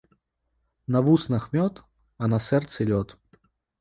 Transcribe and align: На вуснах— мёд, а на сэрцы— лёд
На 0.95 1.01
вуснах— 1.07 1.43
мёд, 1.53 1.83
а 2.21 2.31
на 2.33 2.39
сэрцы— 2.47 2.81
лёд 2.89 3.07